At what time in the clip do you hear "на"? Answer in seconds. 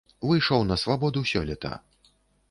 0.69-0.77